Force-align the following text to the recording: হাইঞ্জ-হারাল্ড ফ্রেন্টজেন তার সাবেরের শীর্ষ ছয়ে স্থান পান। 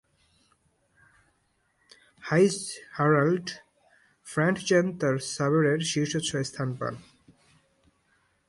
হাইঞ্জ-হারাল্ড 2.23 3.47
ফ্রেন্টজেন 4.27 4.85
তার 4.99 5.15
সাবেরের 5.33 5.79
শীর্ষ 5.81 6.13
ছয়ে 6.27 6.43
স্থান 6.43 6.69
পান। 6.79 6.95